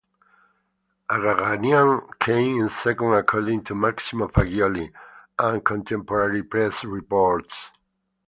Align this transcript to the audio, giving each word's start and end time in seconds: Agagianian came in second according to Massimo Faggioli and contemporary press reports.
Agagianian 1.11 2.01
came 2.17 2.59
in 2.59 2.69
second 2.69 3.13
according 3.13 3.63
to 3.63 3.75
Massimo 3.75 4.29
Faggioli 4.29 4.91
and 5.37 5.63
contemporary 5.63 6.41
press 6.41 6.83
reports. 6.85 7.69